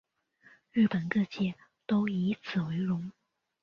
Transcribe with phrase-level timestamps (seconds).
[0.73, 1.53] 日本各界
[1.85, 3.11] 都以此为荣。